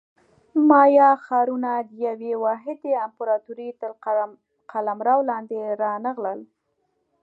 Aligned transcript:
مایا 0.69 1.09
ښارونه 1.25 1.71
د 1.89 1.91
یوې 2.07 2.33
واحدې 2.45 2.91
امپراتورۍ 3.07 3.69
تر 3.81 3.91
قلمرو 4.71 5.17
لاندې 5.29 5.57
رانغلل 5.81 6.39